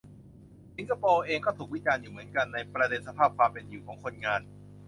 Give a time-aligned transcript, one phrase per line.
[0.75, 4.41] สิงคโปร์เองก็ถูกวิจารณ์อยู่เหมือนกัน ในประเด็นสภาพความเป็นอยู่ของคนงาน